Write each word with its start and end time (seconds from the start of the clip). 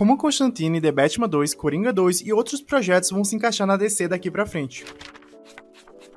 como 0.00 0.16
Constantine, 0.16 0.80
The 0.80 0.90
Batman 0.90 1.28
2, 1.28 1.52
Coringa 1.52 1.92
2 1.92 2.22
e 2.22 2.32
outros 2.32 2.62
projetos 2.62 3.10
vão 3.10 3.22
se 3.22 3.36
encaixar 3.36 3.66
na 3.66 3.76
DC 3.76 4.08
daqui 4.08 4.30
pra 4.30 4.46
frente. 4.46 4.82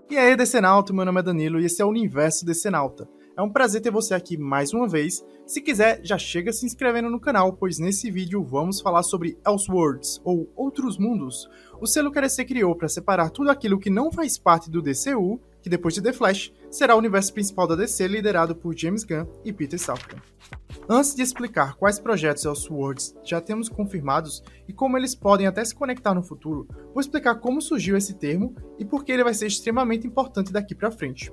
E 0.09 0.17
aí, 0.17 0.37
Decenauta, 0.37 0.93
meu 0.93 1.03
nome 1.03 1.19
é 1.19 1.23
Danilo 1.23 1.59
e 1.59 1.65
esse 1.65 1.81
é 1.81 1.85
o 1.85 1.89
Universo 1.89 2.45
Decenauta. 2.45 3.09
É 3.35 3.41
um 3.41 3.49
prazer 3.49 3.81
ter 3.81 3.91
você 3.91 4.13
aqui 4.13 4.37
mais 4.37 4.73
uma 4.73 4.87
vez. 4.87 5.21
Se 5.45 5.59
quiser, 5.59 5.99
já 6.01 6.17
chega 6.17 6.53
se 6.53 6.65
inscrevendo 6.65 7.09
no 7.09 7.19
canal, 7.19 7.51
pois 7.51 7.77
nesse 7.77 8.09
vídeo 8.09 8.41
vamos 8.41 8.79
falar 8.79 9.03
sobre 9.03 9.37
Elseworlds, 9.45 10.21
ou 10.23 10.49
Outros 10.55 10.97
Mundos. 10.97 11.49
O 11.81 11.85
selo 11.85 12.09
que 12.09 12.19
a 12.19 12.21
DC 12.21 12.45
criou 12.45 12.73
para 12.77 12.87
separar 12.87 13.31
tudo 13.31 13.51
aquilo 13.51 13.77
que 13.77 13.89
não 13.89 14.13
faz 14.13 14.37
parte 14.37 14.71
do 14.71 14.81
DCU, 14.81 15.41
que 15.61 15.69
depois 15.69 15.93
de 15.93 16.01
The 16.01 16.13
Flash, 16.13 16.53
será 16.71 16.95
o 16.95 16.99
universo 16.99 17.33
principal 17.33 17.67
da 17.67 17.75
DC 17.75 18.07
liderado 18.07 18.55
por 18.55 18.77
James 18.77 19.03
Gunn 19.03 19.25
e 19.43 19.51
Peter 19.51 19.77
Safran. 19.77 20.21
Antes 20.87 21.15
de 21.15 21.21
explicar 21.21 21.75
quais 21.75 21.97
projetos 21.97 22.43
Elseworlds 22.43 23.15
já 23.23 23.39
temos 23.39 23.69
confirmados 23.69 24.43
e 24.67 24.73
como 24.73 24.97
eles 24.97 25.15
podem 25.15 25.47
até 25.47 25.63
se 25.63 25.73
conectar 25.73 26.13
no 26.13 26.21
futuro, 26.21 26.67
vou 26.93 26.99
explicar 26.99 27.35
como 27.35 27.61
surgiu 27.61 27.95
esse 27.95 28.13
termo 28.13 28.53
e 28.77 28.83
por 28.83 29.05
que 29.05 29.11
ele 29.11 29.23
vai 29.23 29.33
ser 29.33 29.47
extremamente 29.47 30.05
importante 30.05 30.51
daqui 30.51 30.75
para 30.75 30.91
frente. 30.91 31.31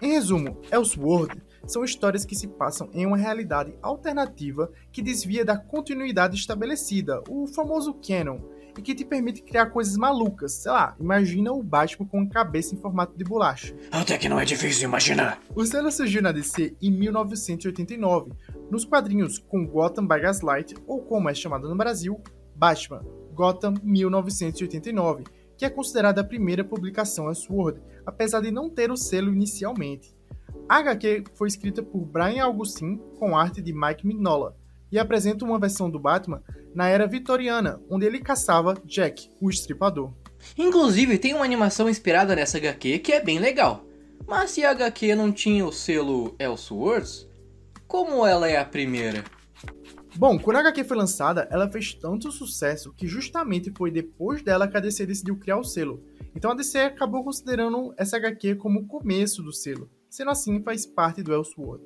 Em 0.00 0.12
resumo, 0.12 0.60
Elseworld 0.70 1.42
são 1.66 1.84
histórias 1.84 2.24
que 2.24 2.36
se 2.36 2.46
passam 2.46 2.88
em 2.92 3.06
uma 3.06 3.16
realidade 3.16 3.74
alternativa 3.82 4.70
que 4.92 5.02
desvia 5.02 5.44
da 5.44 5.56
continuidade 5.56 6.36
estabelecida, 6.36 7.22
o 7.28 7.46
famoso 7.46 7.94
canon, 7.94 8.38
e 8.76 8.82
que 8.82 8.94
te 8.94 9.04
permite 9.04 9.42
criar 9.42 9.66
coisas 9.66 9.96
malucas. 9.96 10.52
Sei 10.52 10.70
lá, 10.70 10.96
imagina 10.98 11.52
o 11.52 11.62
Batman 11.62 12.06
com 12.06 12.20
a 12.20 12.26
cabeça 12.26 12.74
em 12.74 12.78
formato 12.78 13.16
de 13.16 13.24
bolacha. 13.24 13.74
Até 13.90 14.16
que 14.16 14.28
não 14.28 14.40
é 14.40 14.44
difícil 14.44 14.88
imaginar. 14.88 15.40
O 15.54 15.64
selo 15.64 15.90
surgiu 15.90 16.22
na 16.22 16.32
DC 16.32 16.74
em 16.80 16.90
1989, 16.90 18.32
nos 18.72 18.86
quadrinhos 18.86 19.38
com 19.38 19.66
Gotham 19.66 20.06
by 20.06 20.18
Gaslight, 20.18 20.74
ou 20.86 21.02
como 21.02 21.28
é 21.28 21.34
chamado 21.34 21.68
no 21.68 21.76
Brasil, 21.76 22.18
Batman, 22.56 23.04
Gotham 23.34 23.74
1989, 23.82 25.24
que 25.58 25.66
é 25.66 25.68
considerada 25.68 26.22
a 26.22 26.24
primeira 26.24 26.64
publicação 26.64 27.28
a 27.28 27.34
Sword, 27.34 27.82
apesar 28.06 28.40
de 28.40 28.50
não 28.50 28.70
ter 28.70 28.90
o 28.90 28.96
selo 28.96 29.30
inicialmente. 29.30 30.16
A 30.66 30.78
HQ 30.78 31.24
foi 31.34 31.48
escrita 31.48 31.82
por 31.82 32.00
Brian 32.00 32.44
Augustin 32.44 32.98
com 33.18 33.36
arte 33.36 33.60
de 33.60 33.74
Mike 33.74 34.06
Mignola 34.06 34.56
e 34.90 34.98
apresenta 34.98 35.44
uma 35.44 35.58
versão 35.58 35.90
do 35.90 36.00
Batman 36.00 36.42
na 36.74 36.88
era 36.88 37.06
vitoriana, 37.06 37.78
onde 37.90 38.06
ele 38.06 38.20
caçava 38.20 38.80
Jack, 38.86 39.28
o 39.38 39.50
estripador. 39.50 40.14
Inclusive, 40.56 41.18
tem 41.18 41.34
uma 41.34 41.44
animação 41.44 41.90
inspirada 41.90 42.34
nessa 42.34 42.56
HQ 42.56 43.00
que 43.00 43.12
é 43.12 43.22
bem 43.22 43.38
legal. 43.38 43.84
Mas 44.26 44.52
se 44.52 44.64
a 44.64 44.70
HQ 44.70 45.14
não 45.14 45.30
tinha 45.30 45.66
o 45.66 45.72
selo 45.72 46.34
Elseworlds, 46.38 47.30
como 47.92 48.24
ela 48.24 48.48
é 48.48 48.56
a 48.56 48.64
primeira? 48.64 49.22
Bom, 50.16 50.38
quando 50.38 50.56
a 50.56 50.60
HQ 50.60 50.84
foi 50.84 50.96
lançada, 50.96 51.46
ela 51.50 51.70
fez 51.70 51.92
tanto 51.92 52.32
sucesso 52.32 52.90
que 52.94 53.06
justamente 53.06 53.70
foi 53.76 53.90
depois 53.90 54.42
dela 54.42 54.66
que 54.66 54.78
a 54.78 54.80
DC 54.80 55.04
decidiu 55.04 55.38
criar 55.38 55.58
o 55.58 55.64
selo. 55.64 56.02
Então 56.34 56.50
a 56.50 56.54
DC 56.54 56.78
acabou 56.78 57.22
considerando 57.22 57.92
essa 57.98 58.16
HQ 58.16 58.54
como 58.54 58.80
o 58.80 58.86
começo 58.86 59.42
do 59.42 59.52
selo, 59.52 59.90
sendo 60.08 60.30
assim 60.30 60.62
faz 60.62 60.86
parte 60.86 61.22
do 61.22 61.34
Elseworld. 61.34 61.84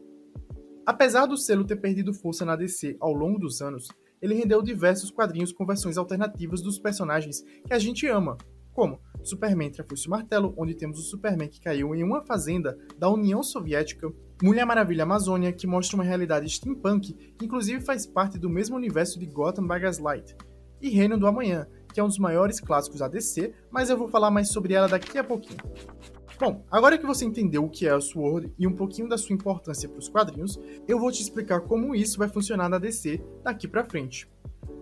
Apesar 0.87 1.27
do 1.27 1.37
selo 1.37 1.65
ter 1.65 1.75
perdido 1.75 2.15
força 2.15 2.45
na 2.45 2.55
DC 2.55 2.97
ao 3.01 3.13
longo 3.13 3.41
dos 3.41 3.61
anos, 3.61 3.89
ele 4.23 4.35
rendeu 4.35 4.63
diversos 4.63 5.11
quadrinhos 5.11 5.53
com 5.53 5.67
versões 5.67 5.99
alternativas 5.99 6.63
dos 6.63 6.79
personagens 6.79 7.43
que 7.67 7.75
a 7.75 7.81
gente 7.81 8.07
ama, 8.07 8.39
como 8.77 9.01
Superman 9.25 9.71
Trafosse 9.71 10.07
o 10.07 10.11
Martelo, 10.11 10.53
onde 10.55 10.75
temos 10.75 10.99
o 10.99 11.03
Superman 11.03 11.49
que 11.49 11.63
caiu 11.63 11.95
em 11.95 12.05
uma 12.05 12.21
fazenda 12.21 12.77
da 12.99 13.09
União 13.09 13.43
Soviética, 13.43 14.13
Mulher 14.43 14.67
Maravilha 14.67 15.05
Amazônia, 15.05 15.51
que 15.51 15.67
mostra 15.67 15.97
uma 15.97 16.05
realidade 16.05 16.47
steampunk, 16.51 17.15
que 17.15 17.47
inclusive 17.47 17.81
faz 17.81 18.05
parte 18.05 18.39
do 18.39 18.51
mesmo 18.51 18.77
universo 18.77 19.19
de 19.19 19.25
Gotham 19.25 19.67
by 19.67 19.81
Gaslight, 19.81 20.37
e 20.79 20.91
Reino 20.91 21.19
do 21.19 21.27
Amanhã, 21.27 21.67
que 21.91 21.99
é 21.99 22.05
um 22.05 22.07
dos 22.07 22.19
maiores 22.19 22.61
clássicos 22.61 23.01
da 23.01 23.09
DC, 23.09 23.55
mas 23.71 23.89
eu 23.89 23.97
vou 23.97 24.09
falar 24.09 24.31
mais 24.31 24.51
sobre 24.51 24.75
ela 24.75 24.87
daqui 24.87 25.17
a 25.17 25.25
pouquinho. 25.25 25.59
Bom, 26.39 26.63
agora 26.71 26.99
que 26.99 27.07
você 27.07 27.25
entendeu 27.25 27.65
o 27.65 27.71
que 27.71 27.89
é 27.89 27.97
o 27.97 28.01
Sword 28.01 28.53
e 28.59 28.67
um 28.67 28.77
pouquinho 28.77 29.09
da 29.09 29.17
sua 29.17 29.35
importância 29.35 29.89
para 29.89 29.99
os 29.99 30.11
quadrinhos, 30.11 30.61
eu 30.87 31.01
vou 31.01 31.11
te 31.11 31.23
explicar 31.23 31.63
como 31.63 31.95
isso 31.95 32.19
vai 32.19 32.29
funcionar 32.29 32.69
na 32.69 32.79
DC 32.79 33.25
daqui 33.43 33.67
para 33.67 33.87
frente. 33.87 34.31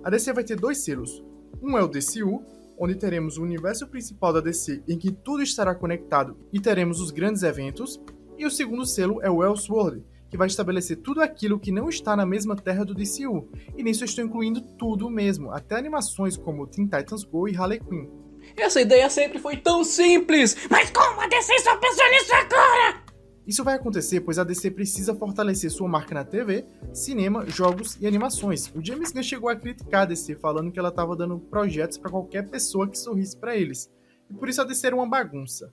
A 0.03 0.11
DC 0.11 0.33
vai 0.33 0.43
ter 0.43 0.57
dois 0.57 0.79
selos. 0.79 1.23
Um 1.63 1.79
é 1.79 1.83
o 1.83 1.87
DCU, 1.87 2.43
onde 2.79 2.95
teremos 2.95 3.39
o 3.39 3.43
universo 3.43 3.87
principal 3.87 4.33
da 4.33 4.41
DC 4.41 4.83
em 4.89 4.99
que 4.99 5.13
tudo 5.13 5.43
estará 5.43 5.75
conectado 5.75 6.37
e 6.53 6.61
teremos 6.61 7.01
os 7.01 7.11
grandes 7.11 7.43
eventos, 7.43 8.01
e 8.37 8.45
o 8.45 8.51
segundo 8.51 8.85
selo 8.85 9.21
é 9.23 9.31
o 9.31 9.45
Elseworld, 9.45 10.03
que 10.31 10.37
vai 10.37 10.49
estabelecer 10.49 10.97
tudo 10.97 11.21
aquilo 11.21 11.61
que 11.61 11.71
não 11.71 11.89
está 11.89 12.17
na 12.17 12.27
mesma 12.27 12.57
terra 12.57 12.85
do 12.85 12.95
DCU, 12.95 13.49
e 13.77 13.83
nisso 13.83 14.03
eu 14.03 14.07
estou 14.07 14.25
incluindo 14.25 14.61
tudo 14.61 15.09
mesmo, 15.09 15.53
até 15.53 15.77
animações 15.77 16.37
como 16.37 16.67
Teen 16.67 16.87
Titans 16.87 17.23
Go 17.23 17.49
e 17.49 17.57
Harley 17.57 17.81
Quinn. 17.81 18.09
Essa 18.57 18.81
ideia 18.81 19.09
sempre 19.09 19.39
foi 19.39 19.57
tão 19.57 19.85
simples, 19.85 20.57
mas 20.71 20.91
como 20.91 21.21
a 21.21 21.29
DC 21.29 21.59
só 21.61 21.77
pensou 21.77 22.11
nisso 22.11 22.35
agora? 22.35 23.04
Isso 23.47 23.63
vai 23.63 23.75
acontecer 23.75 24.21
pois 24.21 24.39
a 24.39 24.45
DC 24.45 24.71
precisa 24.71 25.15
fortalecer 25.15 25.71
sua 25.71 25.89
marca 25.89 26.15
na 26.15 26.25
TV, 26.25 26.65
cinema, 26.93 27.45
jogos 27.47 27.99
e 28.01 28.07
animações. 28.07 28.73
O 28.75 28.85
James 28.85 29.13
Gunn 29.13 29.23
chegou 29.23 29.49
a 29.49 29.57
criticar 29.57 30.03
a 30.03 30.07
DC 30.07 30.37
falando 30.37 30.73
que 30.73 30.79
ela 30.79 30.89
estava 30.89 31.15
dando 31.15 31.39
projetos 31.39 31.99
para 31.99 32.11
qualquer 32.11 32.49
pessoa 32.49 32.89
que 32.89 32.99
sorrisse 32.99 33.37
para 33.37 33.57
eles. 33.57 33.91
E 34.31 34.35
por 34.35 34.49
isso 34.49 34.63
a 34.63 34.65
DC 34.65 34.87
era 34.87 34.97
uma 34.97 35.09
bagunça, 35.09 35.73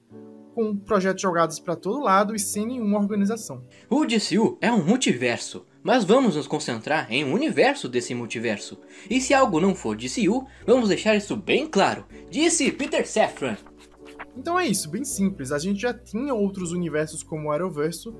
com 0.53 0.75
projetos 0.75 1.21
jogados 1.21 1.59
para 1.59 1.75
todo 1.75 2.03
lado 2.03 2.35
e 2.35 2.39
sem 2.39 2.65
nenhuma 2.65 2.99
organização. 2.99 3.63
O 3.89 4.05
DCU 4.05 4.57
é 4.59 4.71
um 4.71 4.83
multiverso, 4.83 5.65
mas 5.81 6.03
vamos 6.03 6.35
nos 6.35 6.47
concentrar 6.47 7.11
em 7.11 7.23
um 7.23 7.33
universo 7.33 7.87
desse 7.87 8.13
multiverso. 8.13 8.79
E 9.09 9.21
se 9.21 9.33
algo 9.33 9.59
não 9.59 9.73
for 9.73 9.95
DCU, 9.95 10.45
vamos 10.65 10.89
deixar 10.89 11.15
isso 11.15 11.35
bem 11.35 11.67
claro. 11.67 12.05
Disse 12.29 12.71
Peter 12.71 13.07
Safran. 13.07 13.57
Então 14.35 14.59
é 14.59 14.65
isso, 14.65 14.89
bem 14.89 15.03
simples. 15.03 15.51
A 15.51 15.59
gente 15.59 15.81
já 15.81 15.93
tinha 15.93 16.33
outros 16.33 16.71
universos 16.71 17.23
como 17.23 17.49
o 17.49 17.51
Arrowverso, 17.51 18.15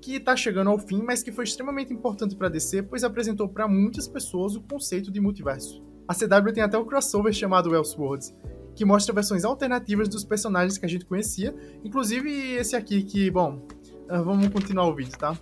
que 0.00 0.16
está 0.16 0.36
chegando 0.36 0.70
ao 0.70 0.78
fim, 0.78 1.02
mas 1.02 1.22
que 1.22 1.32
foi 1.32 1.44
extremamente 1.44 1.92
importante 1.92 2.36
para 2.36 2.48
DC, 2.48 2.82
pois 2.82 3.02
apresentou 3.02 3.48
para 3.48 3.66
muitas 3.66 4.06
pessoas 4.06 4.54
o 4.54 4.60
conceito 4.60 5.10
de 5.10 5.20
multiverso. 5.20 5.82
A 6.06 6.14
CW 6.14 6.52
tem 6.52 6.62
até 6.62 6.78
um 6.78 6.84
crossover 6.84 7.32
chamado 7.32 7.74
Elseworlds, 7.74 8.32
que 8.74 8.84
mostra 8.84 9.14
versões 9.14 9.44
alternativas 9.44 10.08
dos 10.08 10.24
personagens 10.24 10.78
que 10.78 10.86
a 10.86 10.88
gente 10.88 11.04
conhecia, 11.04 11.54
inclusive 11.82 12.30
esse 12.54 12.76
aqui 12.76 13.02
que, 13.02 13.30
bom, 13.30 13.66
ah, 14.08 14.22
vamos 14.22 14.48
continuar 14.48 14.86
o 14.86 14.94
vídeo, 14.94 15.18
tá? 15.18 15.36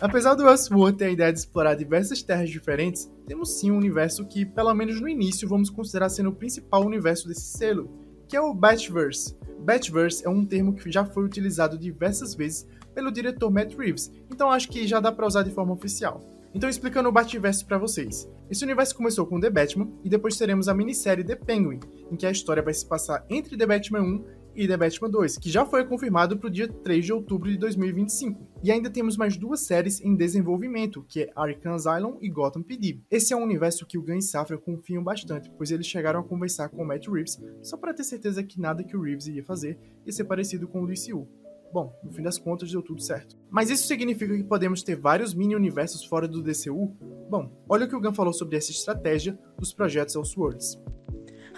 Apesar 0.00 0.34
do 0.34 0.48
Elseworld 0.48 0.96
ter 0.96 1.06
a 1.06 1.10
ideia 1.10 1.32
de 1.32 1.38
explorar 1.40 1.74
diversas 1.74 2.22
terras 2.22 2.48
diferentes, 2.48 3.10
temos 3.26 3.58
sim 3.58 3.70
um 3.70 3.76
universo 3.76 4.24
que, 4.26 4.46
pelo 4.46 4.72
menos 4.72 5.00
no 5.00 5.08
início, 5.08 5.48
vamos 5.48 5.70
considerar 5.70 6.08
sendo 6.08 6.30
o 6.30 6.34
principal 6.34 6.84
universo 6.84 7.28
desse 7.28 7.56
selo, 7.58 7.90
que 8.28 8.36
é 8.36 8.40
o 8.40 8.52
Batchverse, 8.52 9.34
Batchverse 9.58 10.24
é 10.24 10.28
um 10.28 10.44
termo 10.44 10.74
que 10.74 10.90
já 10.90 11.04
foi 11.04 11.24
utilizado 11.24 11.76
diversas 11.76 12.34
vezes 12.34 12.66
pelo 12.94 13.10
diretor 13.10 13.50
Matt 13.50 13.74
Reeves, 13.74 14.12
então 14.30 14.50
acho 14.50 14.68
que 14.68 14.86
já 14.86 15.00
dá 15.00 15.10
para 15.10 15.26
usar 15.26 15.42
de 15.42 15.50
forma 15.50 15.72
oficial. 15.72 16.20
Então 16.54 16.68
explicando 16.68 17.08
o 17.08 17.12
Batverse 17.12 17.64
para 17.64 17.76
vocês. 17.76 18.28
Esse 18.50 18.64
universo 18.64 18.96
começou 18.96 19.26
com 19.26 19.38
The 19.38 19.50
Batman 19.50 19.90
e 20.02 20.08
depois 20.08 20.38
teremos 20.38 20.68
a 20.68 20.74
minissérie 20.74 21.22
The 21.22 21.36
Penguin, 21.36 21.80
em 22.10 22.16
que 22.16 22.26
a 22.26 22.30
história 22.30 22.62
vai 22.62 22.72
se 22.72 22.86
passar 22.86 23.24
entre 23.28 23.56
The 23.56 23.66
Batman 23.66 24.00
1 24.00 24.24
e 24.56 24.66
The 24.66 24.76
Batman 24.76 25.10
2, 25.10 25.38
que 25.38 25.50
já 25.50 25.66
foi 25.66 25.84
confirmado 25.84 26.38
para 26.38 26.48
o 26.48 26.50
dia 26.50 26.66
3 26.66 27.04
de 27.04 27.12
outubro 27.12 27.50
de 27.50 27.58
2025. 27.58 28.47
E 28.62 28.72
ainda 28.72 28.90
temos 28.90 29.16
mais 29.16 29.36
duas 29.36 29.60
séries 29.60 30.00
em 30.00 30.16
desenvolvimento, 30.16 31.04
que 31.08 31.22
é 31.22 31.30
Arkham 31.36 31.74
Asylum 31.74 32.18
e 32.20 32.28
Gotham 32.28 32.62
PD. 32.62 33.00
Esse 33.08 33.32
é 33.32 33.36
um 33.36 33.44
universo 33.44 33.86
que 33.86 33.96
o 33.96 34.02
Gunn 34.02 34.16
e 34.16 34.22
Safra 34.22 34.58
confiam 34.58 35.02
bastante, 35.02 35.48
pois 35.56 35.70
eles 35.70 35.86
chegaram 35.86 36.20
a 36.20 36.24
conversar 36.24 36.68
com 36.68 36.82
o 36.82 36.86
Matt 36.86 37.06
Reeves 37.06 37.40
só 37.62 37.76
para 37.76 37.94
ter 37.94 38.02
certeza 38.02 38.42
que 38.42 38.60
nada 38.60 38.82
que 38.82 38.96
o 38.96 39.00
Reeves 39.00 39.28
ia 39.28 39.44
fazer 39.44 39.78
ia 40.04 40.12
ser 40.12 40.24
parecido 40.24 40.66
com 40.66 40.82
o 40.82 40.86
DCU. 40.86 41.28
Bom, 41.72 41.96
no 42.02 42.12
fim 42.12 42.22
das 42.22 42.38
contas 42.38 42.72
deu 42.72 42.82
tudo 42.82 43.00
certo. 43.00 43.36
Mas 43.48 43.70
isso 43.70 43.86
significa 43.86 44.36
que 44.36 44.42
podemos 44.42 44.82
ter 44.82 44.96
vários 44.96 45.34
mini-universos 45.34 46.04
fora 46.04 46.26
do 46.26 46.42
DCU? 46.42 46.96
Bom, 47.30 47.52
olha 47.68 47.86
o 47.86 47.88
que 47.88 47.94
o 47.94 48.00
Gunn 48.00 48.14
falou 48.14 48.32
sobre 48.32 48.56
essa 48.56 48.72
estratégia 48.72 49.38
dos 49.56 49.72
projetos 49.72 50.16
Elseworlds. 50.16 50.78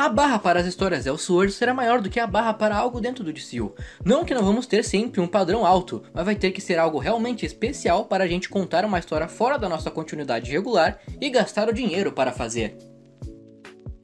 A 0.00 0.08
barra 0.08 0.38
para 0.38 0.60
as 0.60 0.66
histórias 0.66 1.04
Elseworlds 1.04 1.56
será 1.56 1.74
maior 1.74 2.00
do 2.00 2.08
que 2.08 2.18
a 2.18 2.26
barra 2.26 2.54
para 2.54 2.74
algo 2.74 3.02
dentro 3.02 3.22
do 3.22 3.34
DCU. 3.34 3.74
Não 4.02 4.24
que 4.24 4.32
não 4.32 4.42
vamos 4.42 4.66
ter 4.66 4.82
sempre 4.82 5.20
um 5.20 5.26
padrão 5.26 5.66
alto, 5.66 6.02
mas 6.14 6.24
vai 6.24 6.34
ter 6.34 6.52
que 6.52 6.60
ser 6.62 6.78
algo 6.78 6.98
realmente 6.98 7.44
especial 7.44 8.06
para 8.06 8.24
a 8.24 8.26
gente 8.26 8.48
contar 8.48 8.82
uma 8.86 8.98
história 8.98 9.28
fora 9.28 9.58
da 9.58 9.68
nossa 9.68 9.90
continuidade 9.90 10.50
regular 10.50 10.98
e 11.20 11.28
gastar 11.28 11.68
o 11.68 11.74
dinheiro 11.74 12.12
para 12.12 12.32
fazer. 12.32 12.78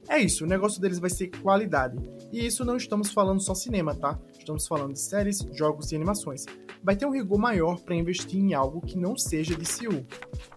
É 0.07 0.19
isso, 0.19 0.43
o 0.43 0.47
negócio 0.47 0.79
deles 0.79 0.99
vai 0.99 1.09
ser 1.09 1.31
qualidade. 1.41 1.97
E 2.31 2.45
isso 2.45 2.63
não 2.63 2.77
estamos 2.77 3.11
falando 3.11 3.41
só 3.41 3.55
cinema, 3.55 3.95
tá? 3.95 4.19
Estamos 4.47 4.65
falando 4.65 4.93
de 4.93 5.01
séries, 5.01 5.45
jogos 5.51 5.91
e 5.91 5.95
animações. 5.97 6.45
Vai 6.81 6.95
ter 6.95 7.05
um 7.05 7.11
rigor 7.11 7.37
maior 7.37 7.81
para 7.81 7.93
investir 7.93 8.39
em 8.39 8.53
algo 8.53 8.79
que 8.79 8.97
não 8.97 9.17
seja 9.17 9.53
DCU. 9.53 10.05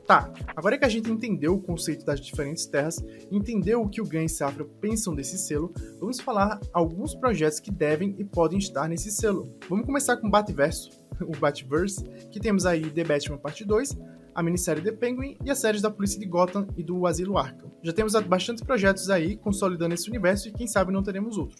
Tá, 0.07 0.33
agora 0.55 0.79
que 0.79 0.85
a 0.85 0.89
gente 0.89 1.11
entendeu 1.11 1.57
o 1.57 1.61
conceito 1.61 2.07
das 2.07 2.21
diferentes 2.21 2.67
terras, 2.67 3.05
entendeu 3.33 3.83
o 3.83 3.89
que 3.89 4.01
o 4.01 4.05
Gun 4.05 4.21
e 4.21 4.29
Safra 4.29 4.65
pensam 4.81 5.13
desse 5.13 5.37
selo, 5.37 5.75
vamos 5.99 6.21
falar 6.21 6.61
alguns 6.73 7.17
projetos 7.17 7.59
que 7.59 7.73
devem 7.73 8.15
e 8.17 8.25
podem 8.25 8.61
estar 8.61 8.89
nesse 8.89 9.11
selo. 9.11 9.53
Vamos 9.69 9.87
começar 9.87 10.17
com 10.19 10.29
o 10.29 10.31
Batverso, 10.31 10.91
o 11.27 11.37
Batverse, 11.37 12.05
que 12.31 12.39
temos 12.39 12.67
aí 12.67 12.89
The 12.89 13.03
Batman 13.03 13.39
Parte 13.39 13.65
2, 13.65 13.99
a 14.33 14.41
minissérie 14.41 14.85
The 14.85 14.93
Penguin 14.93 15.37
e 15.45 15.51
as 15.51 15.59
séries 15.59 15.83
da 15.83 15.91
Polícia 15.91 16.21
de 16.21 16.27
Gotham 16.27 16.69
e 16.77 16.85
do 16.85 17.09
Asilo 17.09 17.37
Arkham. 17.37 17.73
Já 17.83 17.93
temos 17.93 18.13
bastante 18.13 18.65
projetos 18.65 19.11
aí 19.11 19.37
consolidando 19.37 19.95
esse 19.95 20.09
universo 20.09 20.49
e 20.49 20.53
quem 20.53 20.69
sabe 20.69 20.93
não 20.93 21.03
teremos 21.03 21.37
outros. 21.37 21.59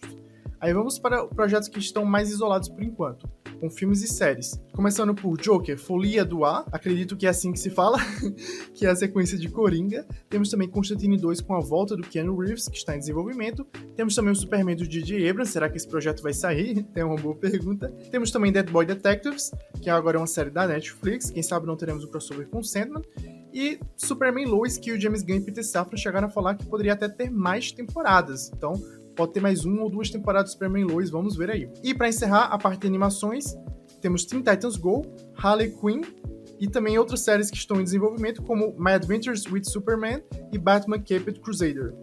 Aí 0.61 0.73
vamos 0.75 0.99
para 0.99 1.25
projetos 1.25 1.67
que 1.67 1.79
estão 1.79 2.05
mais 2.05 2.29
isolados 2.29 2.69
por 2.69 2.83
enquanto, 2.83 3.27
com 3.59 3.67
filmes 3.67 4.03
e 4.03 4.07
séries. 4.07 4.61
Começando 4.73 5.15
por 5.15 5.35
Joker, 5.41 5.75
Folia 5.75 6.23
do 6.23 6.45
Ar, 6.45 6.65
acredito 6.71 7.17
que 7.17 7.25
é 7.25 7.29
assim 7.29 7.51
que 7.51 7.59
se 7.59 7.71
fala, 7.71 7.97
que 8.71 8.85
é 8.85 8.89
a 8.89 8.95
sequência 8.95 9.39
de 9.39 9.49
Coringa. 9.49 10.05
Temos 10.29 10.51
também 10.51 10.69
Constantine 10.69 11.17
2 11.17 11.41
com 11.41 11.55
a 11.55 11.59
volta 11.59 11.97
do 11.97 12.03
Keanu 12.03 12.37
Reeves, 12.37 12.69
que 12.69 12.77
está 12.77 12.95
em 12.95 12.99
desenvolvimento. 12.99 13.65
Temos 13.95 14.13
também 14.13 14.31
o 14.31 14.35
Superman 14.35 14.75
do 14.75 14.87
J.J. 14.87 15.27
Abrams, 15.27 15.51
será 15.51 15.67
que 15.67 15.77
esse 15.77 15.87
projeto 15.87 16.21
vai 16.21 16.33
sair? 16.33 16.85
É 16.93 17.03
uma 17.03 17.15
boa 17.15 17.35
pergunta. 17.35 17.89
Temos 18.11 18.29
também 18.29 18.51
Dead 18.51 18.69
Boy 18.69 18.85
Detectives, 18.85 19.49
que 19.81 19.89
agora 19.89 20.17
é 20.17 20.19
uma 20.19 20.27
série 20.27 20.51
da 20.51 20.67
Netflix, 20.67 21.31
quem 21.31 21.41
sabe 21.41 21.65
não 21.65 21.75
teremos 21.75 22.03
o 22.03 22.07
um 22.07 22.11
crossover 22.11 22.47
com 22.47 22.61
Sandman. 22.61 23.01
E 23.51 23.79
Superman 23.97 24.45
Lois, 24.45 24.77
que 24.77 24.91
o 24.91 24.99
James 24.99 25.23
Gunn 25.23 25.37
e 25.37 25.41
Peter 25.41 25.65
Safran 25.65 25.97
chegaram 25.97 26.27
a 26.27 26.31
falar 26.31 26.55
que 26.55 26.65
poderia 26.65 26.93
até 26.93 27.09
ter 27.09 27.31
mais 27.31 27.71
temporadas. 27.71 28.51
Então, 28.55 28.73
pode 29.15 29.33
ter 29.33 29.39
mais 29.39 29.65
uma 29.65 29.83
ou 29.83 29.89
duas 29.89 30.09
temporadas 30.09 30.49
de 30.49 30.53
Superman 30.53 30.85
Lois, 30.85 31.09
vamos 31.09 31.35
ver 31.35 31.49
aí. 31.49 31.69
E 31.83 31.93
para 31.93 32.09
encerrar 32.09 32.45
a 32.45 32.57
parte 32.57 32.81
de 32.81 32.87
animações, 32.87 33.55
temos 34.01 34.25
Teen 34.25 34.41
Titans 34.41 34.77
Go, 34.77 35.03
Harley 35.35 35.71
Quinn 35.71 36.01
e 36.59 36.67
também 36.67 36.97
outras 36.97 37.21
séries 37.21 37.49
que 37.49 37.57
estão 37.57 37.79
em 37.79 37.83
desenvolvimento, 37.83 38.41
como 38.41 38.75
My 38.77 38.91
Adventures 38.91 39.45
with 39.45 39.63
Superman 39.63 40.21
e 40.51 40.57
Batman 40.57 40.99
Caped 40.99 41.39
Crusader. 41.39 41.93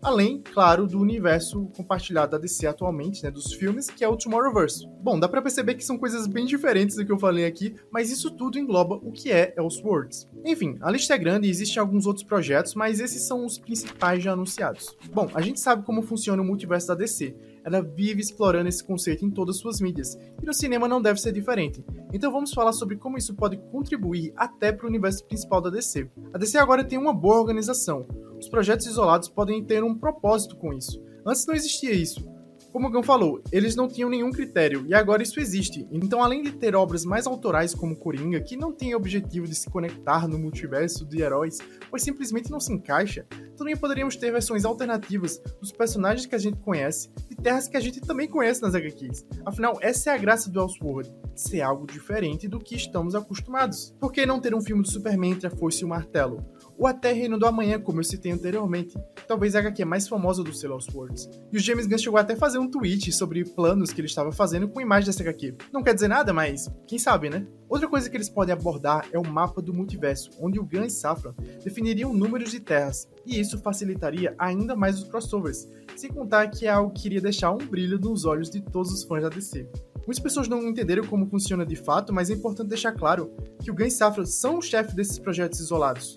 Além, 0.00 0.40
claro, 0.40 0.86
do 0.86 1.00
universo 1.00 1.66
compartilhado 1.76 2.32
da 2.32 2.38
DC 2.38 2.66
atualmente, 2.66 3.24
né, 3.24 3.30
dos 3.30 3.52
filmes, 3.52 3.90
que 3.90 4.04
é 4.04 4.08
o 4.08 4.16
Tomorrowverse. 4.16 4.86
Bom, 5.02 5.18
dá 5.18 5.28
para 5.28 5.42
perceber 5.42 5.74
que 5.74 5.84
são 5.84 5.98
coisas 5.98 6.26
bem 6.26 6.46
diferentes 6.46 6.96
do 6.96 7.04
que 7.04 7.10
eu 7.10 7.18
falei 7.18 7.44
aqui, 7.44 7.74
mas 7.90 8.10
isso 8.10 8.30
tudo 8.30 8.58
engloba 8.58 8.94
o 8.94 9.10
que 9.10 9.32
é 9.32 9.52
Elseworlds. 9.56 10.28
Enfim, 10.44 10.76
a 10.80 10.90
lista 10.90 11.14
é 11.14 11.18
grande 11.18 11.48
e 11.48 11.50
existem 11.50 11.80
alguns 11.80 12.06
outros 12.06 12.24
projetos, 12.24 12.74
mas 12.74 13.00
esses 13.00 13.26
são 13.26 13.44
os 13.44 13.58
principais 13.58 14.22
já 14.22 14.32
anunciados. 14.32 14.96
Bom, 15.12 15.28
a 15.34 15.40
gente 15.40 15.58
sabe 15.58 15.84
como 15.84 16.02
funciona 16.02 16.42
o 16.42 16.44
multiverso 16.44 16.88
da 16.88 16.94
DC, 16.94 17.34
ela 17.64 17.82
vive 17.82 18.20
explorando 18.20 18.68
esse 18.68 18.82
conceito 18.82 19.24
em 19.24 19.30
todas 19.30 19.56
suas 19.56 19.80
mídias, 19.80 20.16
e 20.40 20.46
no 20.46 20.54
cinema 20.54 20.88
não 20.88 21.02
deve 21.02 21.20
ser 21.20 21.32
diferente. 21.32 21.84
Então 22.12 22.32
vamos 22.32 22.52
falar 22.52 22.72
sobre 22.72 22.96
como 22.96 23.18
isso 23.18 23.34
pode 23.34 23.56
contribuir 23.70 24.32
até 24.36 24.72
para 24.72 24.86
o 24.86 24.88
universo 24.88 25.24
principal 25.24 25.60
da 25.60 25.70
DC. 25.70 26.08
A 26.32 26.38
DC 26.38 26.56
agora 26.56 26.84
tem 26.84 26.98
uma 26.98 27.12
boa 27.12 27.38
organização, 27.40 28.06
os 28.38 28.48
projetos 28.48 28.86
isolados 28.86 29.28
podem 29.28 29.64
ter 29.64 29.82
um 29.82 29.94
propósito 29.94 30.56
com 30.56 30.72
isso. 30.72 31.02
Antes 31.26 31.46
não 31.46 31.54
existia 31.54 31.92
isso. 31.92 32.28
Como 32.72 32.86
o 32.86 32.90
Gão 32.90 33.02
falou, 33.02 33.42
eles 33.50 33.74
não 33.74 33.88
tinham 33.88 34.10
nenhum 34.10 34.30
critério, 34.30 34.84
e 34.86 34.92
agora 34.92 35.22
isso 35.22 35.40
existe. 35.40 35.88
Então, 35.90 36.22
além 36.22 36.42
de 36.42 36.52
ter 36.52 36.76
obras 36.76 37.04
mais 37.04 37.26
autorais 37.26 37.74
como 37.74 37.96
Coringa, 37.96 38.40
que 38.40 38.56
não 38.56 38.72
tem 38.72 38.94
objetivo 38.94 39.48
de 39.48 39.54
se 39.54 39.70
conectar 39.70 40.28
no 40.28 40.38
multiverso 40.38 41.06
de 41.06 41.22
heróis, 41.22 41.58
pois 41.90 42.02
simplesmente 42.02 42.50
não 42.50 42.60
se 42.60 42.72
encaixa, 42.72 43.26
também 43.56 43.76
poderíamos 43.76 44.16
ter 44.16 44.30
versões 44.30 44.66
alternativas 44.66 45.40
dos 45.60 45.72
personagens 45.72 46.26
que 46.26 46.34
a 46.34 46.38
gente 46.38 46.58
conhece 46.58 47.10
e 47.30 47.34
terras 47.34 47.68
que 47.68 47.76
a 47.76 47.80
gente 47.80 48.00
também 48.00 48.28
conhece 48.28 48.60
nas 48.60 48.74
HQs. 48.74 49.24
Afinal, 49.46 49.78
essa 49.80 50.10
é 50.10 50.14
a 50.14 50.18
graça 50.18 50.50
do 50.50 50.60
Elseworld, 50.60 51.10
ser 51.34 51.62
algo 51.62 51.86
diferente 51.86 52.46
do 52.46 52.60
que 52.60 52.76
estamos 52.76 53.14
acostumados. 53.14 53.94
Por 53.98 54.12
que 54.12 54.26
não 54.26 54.40
ter 54.40 54.54
um 54.54 54.60
filme 54.60 54.82
do 54.82 54.90
Superman 54.90 55.32
entre 55.32 55.46
a 55.46 55.50
foice 55.50 55.82
e 55.82 55.84
o 55.84 55.88
martelo? 55.88 56.44
Ou 56.78 56.86
até 56.86 57.12
Reino 57.12 57.38
do 57.38 57.46
Amanhã, 57.46 57.80
como 57.80 57.98
eu 57.98 58.04
citei 58.04 58.30
anteriormente, 58.30 58.96
talvez 59.26 59.56
a 59.56 59.58
HQ 59.58 59.84
mais 59.84 60.06
famosa 60.06 60.44
do 60.44 60.54
selo 60.54 60.80
Swords. 60.80 61.28
E 61.52 61.56
o 61.56 61.60
James 61.60 61.86
Gunn 61.86 61.98
chegou 61.98 62.18
até 62.18 62.34
a 62.34 62.36
fazer 62.36 62.58
um 62.58 62.70
tweet 62.70 63.10
sobre 63.10 63.44
planos 63.44 63.92
que 63.92 64.00
ele 64.00 64.06
estava 64.06 64.30
fazendo 64.30 64.68
com 64.68 64.80
imagens 64.80 65.06
dessa 65.06 65.28
HQ. 65.28 65.56
Não 65.72 65.82
quer 65.82 65.94
dizer 65.94 66.06
nada, 66.06 66.32
mas 66.32 66.70
quem 66.86 66.98
sabe, 66.98 67.28
né? 67.28 67.44
Outra 67.68 67.88
coisa 67.88 68.08
que 68.08 68.16
eles 68.16 68.28
podem 68.28 68.52
abordar 68.52 69.06
é 69.12 69.18
o 69.18 69.26
mapa 69.26 69.60
do 69.60 69.74
multiverso, 69.74 70.30
onde 70.40 70.60
o 70.60 70.64
Gunn 70.64 70.84
e 70.84 70.90
Safran 70.90 71.34
definiriam 71.64 72.14
números 72.14 72.52
de 72.52 72.60
terras, 72.60 73.08
e 73.26 73.38
isso 73.40 73.58
facilitaria 73.58 74.34
ainda 74.38 74.76
mais 74.76 75.02
os 75.02 75.08
crossovers, 75.08 75.68
sem 75.96 76.10
contar 76.10 76.48
que 76.48 76.66
é 76.66 76.70
algo 76.70 76.92
que 76.92 77.08
iria 77.08 77.20
deixar 77.20 77.50
um 77.50 77.58
brilho 77.58 77.98
nos 77.98 78.24
olhos 78.24 78.48
de 78.48 78.60
todos 78.60 78.92
os 78.92 79.02
fãs 79.02 79.22
da 79.22 79.28
DC. 79.28 79.68
Muitas 80.06 80.20
pessoas 80.20 80.48
não 80.48 80.66
entenderam 80.66 81.04
como 81.04 81.28
funciona 81.28 81.66
de 81.66 81.76
fato, 81.76 82.14
mas 82.14 82.30
é 82.30 82.34
importante 82.34 82.68
deixar 82.68 82.92
claro 82.92 83.30
que 83.62 83.70
o 83.70 83.74
Gunn 83.74 83.86
e 83.86 83.90
Safran 83.90 84.24
são 84.24 84.58
o 84.58 84.62
chefe 84.62 84.94
desses 84.94 85.18
projetos 85.18 85.60
isolados 85.60 86.14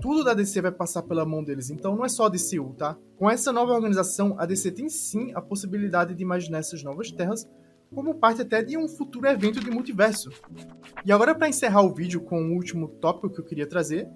tudo 0.00 0.24
da 0.24 0.34
DC 0.34 0.60
vai 0.60 0.72
passar 0.72 1.02
pela 1.02 1.24
mão 1.24 1.42
deles, 1.42 1.70
então 1.70 1.96
não 1.96 2.04
é 2.04 2.08
só 2.08 2.26
a 2.26 2.28
DCU, 2.28 2.74
tá? 2.76 2.96
Com 3.16 3.30
essa 3.30 3.52
nova 3.52 3.72
organização, 3.72 4.36
a 4.38 4.46
DC 4.46 4.72
tem 4.72 4.88
sim 4.88 5.32
a 5.34 5.40
possibilidade 5.40 6.14
de 6.14 6.22
imaginar 6.22 6.58
essas 6.58 6.82
novas 6.82 7.10
terras 7.10 7.48
como 7.94 8.14
parte 8.14 8.42
até 8.42 8.62
de 8.62 8.76
um 8.76 8.88
futuro 8.88 9.26
evento 9.26 9.60
de 9.60 9.70
multiverso. 9.70 10.30
E 11.04 11.12
agora 11.12 11.34
para 11.34 11.48
encerrar 11.48 11.82
o 11.82 11.94
vídeo 11.94 12.20
com 12.20 12.40
o 12.42 12.54
último 12.54 12.88
tópico 12.88 13.30
que 13.30 13.40
eu 13.40 13.44
queria 13.44 13.66
trazer, 13.66 14.08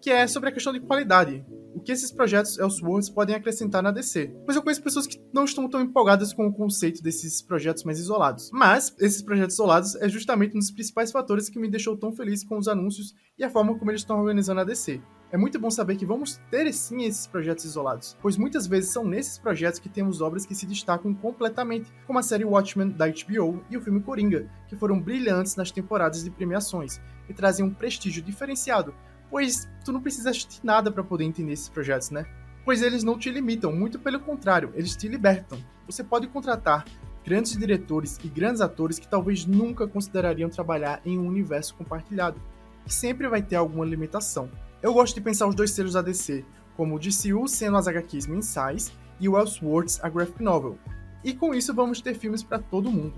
que 0.00 0.10
é 0.10 0.26
sobre 0.26 0.48
a 0.48 0.52
questão 0.52 0.72
de 0.72 0.80
qualidade. 0.80 1.44
O 1.74 1.80
que 1.80 1.92
esses 1.92 2.10
projetos 2.10 2.58
Elseworlds 2.58 3.10
podem 3.10 3.34
acrescentar 3.34 3.82
na 3.82 3.90
DC. 3.90 4.34
Pois 4.44 4.56
eu 4.56 4.62
conheço 4.62 4.82
pessoas 4.82 5.06
que 5.06 5.20
não 5.32 5.44
estão 5.44 5.68
tão 5.68 5.80
empolgadas 5.80 6.32
com 6.32 6.46
o 6.46 6.52
conceito 6.52 7.02
desses 7.02 7.42
projetos 7.42 7.84
mais 7.84 7.98
isolados. 7.98 8.50
Mas 8.52 8.94
esses 8.98 9.20
projetos 9.20 9.54
isolados 9.54 9.94
é 9.96 10.08
justamente 10.08 10.56
um 10.56 10.60
dos 10.60 10.70
principais 10.70 11.10
fatores 11.10 11.48
que 11.48 11.58
me 11.58 11.68
deixou 11.68 11.96
tão 11.96 12.12
feliz 12.12 12.44
com 12.44 12.56
os 12.56 12.68
anúncios 12.68 13.14
e 13.38 13.44
a 13.44 13.50
forma 13.50 13.78
como 13.78 13.90
eles 13.90 14.00
estão 14.00 14.18
organizando 14.18 14.60
a 14.60 14.64
DC. 14.64 15.02
É 15.32 15.36
muito 15.36 15.58
bom 15.58 15.70
saber 15.70 15.96
que 15.96 16.06
vamos 16.06 16.40
ter 16.50 16.72
sim 16.72 17.02
esses 17.04 17.26
projetos 17.26 17.64
isolados, 17.64 18.16
pois 18.22 18.36
muitas 18.36 18.66
vezes 18.68 18.90
são 18.90 19.04
nesses 19.04 19.38
projetos 19.38 19.80
que 19.80 19.88
temos 19.88 20.20
obras 20.20 20.46
que 20.46 20.54
se 20.54 20.66
destacam 20.66 21.12
completamente, 21.12 21.92
como 22.06 22.20
a 22.20 22.22
série 22.22 22.44
Watchmen 22.44 22.90
da 22.90 23.08
HBO 23.08 23.60
e 23.68 23.76
o 23.76 23.80
filme 23.80 24.00
Coringa, 24.00 24.48
que 24.68 24.76
foram 24.76 25.00
brilhantes 25.00 25.56
nas 25.56 25.72
temporadas 25.72 26.22
de 26.22 26.30
premiações 26.30 27.00
e 27.28 27.34
trazem 27.34 27.66
um 27.66 27.74
prestígio 27.74 28.22
diferenciado, 28.22 28.94
pois 29.28 29.68
tu 29.84 29.92
não 29.92 30.00
precisa 30.00 30.30
assistir 30.30 30.60
nada 30.62 30.92
para 30.92 31.02
poder 31.02 31.24
entender 31.24 31.54
esses 31.54 31.68
projetos, 31.68 32.10
né? 32.10 32.24
Pois 32.64 32.80
eles 32.80 33.02
não 33.02 33.18
te 33.18 33.28
limitam, 33.28 33.72
muito 33.72 33.98
pelo 33.98 34.20
contrário, 34.20 34.72
eles 34.76 34.96
te 34.96 35.08
libertam. 35.08 35.58
Você 35.86 36.04
pode 36.04 36.28
contratar 36.28 36.84
grandes 37.24 37.56
diretores 37.56 38.16
e 38.22 38.28
grandes 38.28 38.60
atores 38.60 39.00
que 39.00 39.08
talvez 39.08 39.44
nunca 39.44 39.88
considerariam 39.88 40.48
trabalhar 40.48 41.00
em 41.04 41.18
um 41.18 41.26
universo 41.26 41.74
compartilhado, 41.74 42.40
que 42.84 42.94
sempre 42.94 43.26
vai 43.26 43.42
ter 43.42 43.56
alguma 43.56 43.84
limitação. 43.84 44.48
Eu 44.82 44.92
gosto 44.92 45.14
de 45.14 45.20
pensar 45.20 45.46
os 45.46 45.54
dois 45.54 45.70
selos 45.70 45.94
da 45.94 46.02
DC, 46.02 46.44
como 46.76 46.96
o 46.96 46.98
DCU 46.98 47.48
sendo 47.48 47.76
as 47.76 47.88
HQs 47.88 48.26
mensais 48.26 48.92
e 49.18 49.28
o 49.28 49.38
Elseworlds 49.38 49.98
a 50.02 50.08
graphic 50.08 50.42
novel. 50.42 50.78
E 51.24 51.32
com 51.32 51.54
isso 51.54 51.74
vamos 51.74 52.00
ter 52.00 52.14
filmes 52.14 52.42
para 52.42 52.58
todo 52.58 52.90
mundo. 52.90 53.14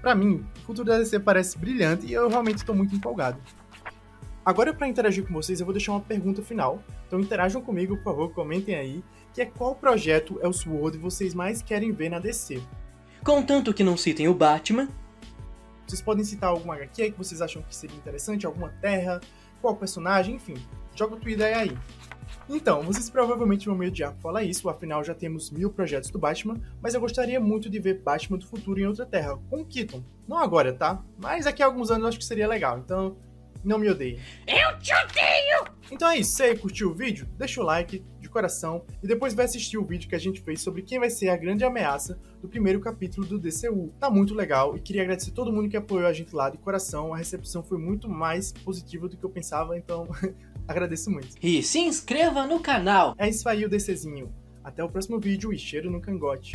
Para 0.00 0.14
mim, 0.14 0.44
o 0.56 0.60
futuro 0.60 0.88
da 0.88 0.98
DC 0.98 1.20
parece 1.20 1.58
brilhante 1.58 2.06
e 2.06 2.12
eu 2.12 2.28
realmente 2.28 2.58
estou 2.58 2.74
muito 2.74 2.94
empolgado. 2.94 3.38
Agora, 4.44 4.74
para 4.74 4.88
interagir 4.88 5.24
com 5.24 5.32
vocês, 5.32 5.60
eu 5.60 5.66
vou 5.66 5.72
deixar 5.72 5.92
uma 5.92 6.00
pergunta 6.00 6.42
final. 6.42 6.82
Então 7.06 7.20
interajam 7.20 7.62
comigo, 7.62 7.96
por 7.98 8.04
favor, 8.04 8.32
comentem 8.32 8.74
aí, 8.74 9.04
que 9.32 9.40
é 9.40 9.46
qual 9.46 9.76
projeto 9.76 10.40
Elseworld 10.42 10.98
vocês 10.98 11.34
mais 11.34 11.62
querem 11.62 11.92
ver 11.92 12.08
na 12.08 12.18
DC. 12.18 12.60
Contanto 13.22 13.72
que 13.72 13.84
não 13.84 13.96
citem 13.96 14.26
o 14.26 14.34
Batman. 14.34 14.88
Vocês 15.86 16.02
podem 16.02 16.24
citar 16.24 16.50
alguma 16.50 16.74
HQ 16.74 17.12
que 17.12 17.18
vocês 17.18 17.40
acham 17.40 17.62
que 17.62 17.76
seria 17.76 17.96
interessante, 17.96 18.46
alguma 18.46 18.70
terra, 18.80 19.20
qual 19.60 19.76
personagem, 19.76 20.34
enfim. 20.34 20.54
Joga 20.94 21.16
tua 21.16 21.30
ideia 21.30 21.58
aí. 21.58 21.78
Então, 22.48 22.82
vocês 22.82 23.08
provavelmente 23.08 23.66
vão 23.66 23.76
me 23.76 23.86
odiar 23.86 24.12
por 24.14 24.20
falar 24.20 24.42
isso, 24.42 24.68
afinal 24.68 25.02
já 25.04 25.14
temos 25.14 25.50
mil 25.50 25.70
projetos 25.70 26.10
do 26.10 26.18
Batman, 26.18 26.60
mas 26.80 26.94
eu 26.94 27.00
gostaria 27.00 27.40
muito 27.40 27.70
de 27.70 27.78
ver 27.78 28.02
Batman 28.02 28.38
do 28.38 28.46
futuro 28.46 28.80
em 28.80 28.86
outra 28.86 29.06
terra, 29.06 29.38
com 29.48 29.60
o 29.60 29.64
Keaton. 29.64 30.02
Não 30.26 30.38
agora, 30.38 30.72
tá? 30.72 31.02
Mas 31.18 31.44
daqui 31.44 31.62
a 31.62 31.66
alguns 31.66 31.90
anos 31.90 32.02
eu 32.02 32.08
acho 32.08 32.18
que 32.18 32.24
seria 32.24 32.48
legal, 32.48 32.78
então 32.78 33.16
não 33.64 33.78
me 33.78 33.88
odeiem. 33.88 34.18
Eu 34.46 34.78
te 34.78 34.92
odeio! 34.92 35.72
Então 35.90 36.10
é 36.10 36.18
isso, 36.18 36.36
se 36.36 36.42
aí 36.42 36.56
curtiu 36.56 36.90
o 36.90 36.94
vídeo, 36.94 37.28
deixa 37.38 37.60
o 37.60 37.64
like 37.64 38.04
coração 38.32 38.84
e 39.02 39.06
depois 39.06 39.34
vai 39.34 39.44
assistir 39.44 39.78
o 39.78 39.84
vídeo 39.84 40.08
que 40.08 40.14
a 40.14 40.18
gente 40.18 40.40
fez 40.40 40.60
sobre 40.60 40.82
quem 40.82 40.98
vai 40.98 41.10
ser 41.10 41.28
a 41.28 41.36
grande 41.36 41.64
ameaça 41.64 42.18
do 42.40 42.48
primeiro 42.48 42.80
capítulo 42.80 43.26
do 43.26 43.38
DCU. 43.38 43.92
Tá 44.00 44.10
muito 44.10 44.34
legal 44.34 44.76
e 44.76 44.80
queria 44.80 45.02
agradecer 45.02 45.30
todo 45.30 45.52
mundo 45.52 45.68
que 45.68 45.76
apoiou 45.76 46.06
a 46.06 46.12
gente 46.12 46.34
lá 46.34 46.50
de 46.50 46.58
coração, 46.58 47.14
a 47.14 47.16
recepção 47.16 47.62
foi 47.62 47.78
muito 47.78 48.08
mais 48.08 48.52
positiva 48.52 49.08
do 49.08 49.16
que 49.16 49.24
eu 49.24 49.30
pensava, 49.30 49.76
então 49.76 50.08
Agradeço 50.66 51.10
muito. 51.10 51.36
E 51.42 51.62
se 51.62 51.80
inscreva 51.80 52.46
no 52.46 52.60
canal. 52.60 53.14
É 53.18 53.28
isso 53.28 53.48
aí, 53.48 53.64
o 53.64 53.68
DCzinho. 53.68 54.32
Até 54.62 54.82
o 54.82 54.88
próximo 54.88 55.18
vídeo 55.18 55.52
e 55.52 55.58
cheiro 55.58 55.90
no 55.90 56.00
cangote. 56.00 56.54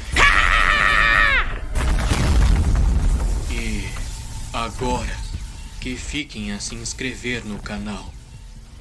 E 3.51 3.83
agora 4.53 5.15
que 5.81 5.95
fiquem 5.95 6.53
a 6.53 6.59
se 6.59 6.75
inscrever 6.75 7.45
no 7.45 7.59
canal. 7.59 8.13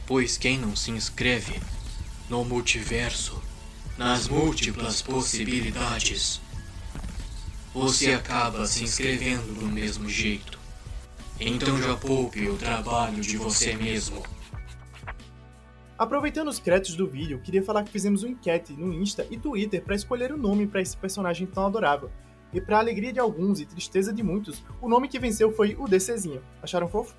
Pois 0.07 0.39
quem 0.39 0.59
não 0.59 0.77
se 0.77 0.93
inscreve 0.93 1.61
no 2.29 2.45
multiverso, 2.45 3.41
nas 3.97 4.29
múltiplas 4.29 5.01
possibilidades, 5.01 6.41
você 7.73 8.13
acaba 8.13 8.67
se 8.67 8.83
inscrevendo 8.83 9.55
do 9.55 9.67
mesmo 9.67 10.09
jeito. 10.09 10.59
Então 11.39 11.81
já 11.81 11.97
poupe 11.97 12.49
o 12.49 12.57
trabalho 12.57 13.21
de 13.21 13.37
você 13.37 13.75
mesmo. 13.75 14.23
Aproveitando 15.99 16.49
os 16.49 16.59
créditos 16.59 16.97
do 16.97 17.07
vídeo, 17.07 17.41
queria 17.41 17.63
falar 17.63 17.83
que 17.83 17.91
fizemos 17.91 18.23
uma 18.23 18.33
enquete 18.33 18.73
no 18.73 18.93
Insta 18.93 19.27
e 19.31 19.39
Twitter 19.39 19.83
para 19.83 19.95
escolher 19.95 20.33
o 20.33 20.37
nome 20.37 20.67
para 20.67 20.83
esse 20.83 20.97
personagem 20.97 21.47
tão 21.47 21.67
adorável. 21.67 22.11
E 22.53 22.61
para 22.61 22.79
alegria 22.79 23.13
de 23.13 23.21
alguns 23.21 23.61
e 23.61 23.67
tristeza 23.67 24.13
de 24.13 24.23
muitos, 24.23 24.63
o 24.81 24.89
nome 24.89 25.09
que 25.09 25.19
venceu 25.19 25.53
foi 25.53 25.75
o 25.79 25.87
DCzinho. 25.87 26.43
Acharam 26.63 26.89
fofo? 26.89 27.15